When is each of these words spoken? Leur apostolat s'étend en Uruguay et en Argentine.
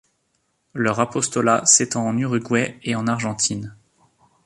Leur 0.73 0.99
apostolat 0.99 1.63
s'étend 1.67 2.07
en 2.07 2.17
Uruguay 2.17 2.79
et 2.81 2.95
en 2.95 3.05
Argentine. 3.05 3.75